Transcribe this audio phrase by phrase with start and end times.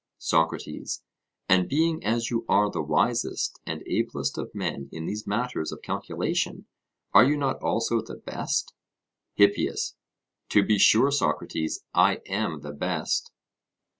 [0.17, 1.03] SOCRATES:
[1.47, 5.83] And being as you are the wisest and ablest of men in these matters of
[5.83, 6.65] calculation,
[7.13, 8.73] are you not also the best?
[9.35, 9.95] HIPPIAS:
[10.49, 13.31] To be sure, Socrates, I am the best.